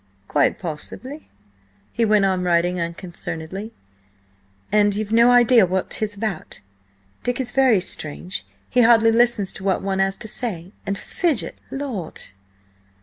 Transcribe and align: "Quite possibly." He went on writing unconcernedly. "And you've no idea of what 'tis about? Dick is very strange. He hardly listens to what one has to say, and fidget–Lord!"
"Quite 0.27 0.57
possibly." 0.57 1.29
He 1.91 2.05
went 2.05 2.25
on 2.25 2.41
writing 2.41 2.79
unconcernedly. 2.81 3.71
"And 4.71 4.95
you've 4.95 5.11
no 5.11 5.29
idea 5.29 5.63
of 5.63 5.69
what 5.69 5.91
'tis 5.91 6.15
about? 6.15 6.59
Dick 7.21 7.39
is 7.39 7.51
very 7.51 7.79
strange. 7.79 8.43
He 8.67 8.81
hardly 8.81 9.11
listens 9.11 9.53
to 9.53 9.63
what 9.63 9.83
one 9.83 9.99
has 9.99 10.17
to 10.17 10.27
say, 10.27 10.71
and 10.87 10.97
fidget–Lord!" 10.97 12.19